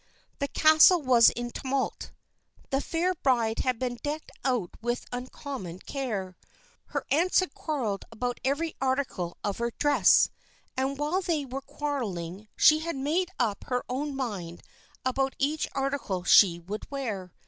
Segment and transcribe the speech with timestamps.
[0.39, 2.09] The castle was in a tumult.
[2.71, 6.35] The fair bride had been decked out with uncommon care.
[6.85, 10.29] Her aunts had quarreled about every article of her dress,
[10.75, 14.63] and while they were quarreling, she had made up her own mind
[15.05, 17.31] about each article she would wear.